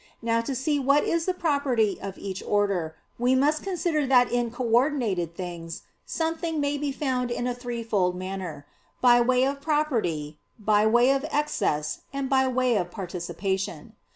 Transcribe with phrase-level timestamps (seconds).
[0.23, 4.49] Now to see what is the property of each order, we must consider that in
[4.49, 8.65] coordinated things, something may be found in a threefold manner:
[8.99, 13.93] by way of property, by way of excess, and by way of participation.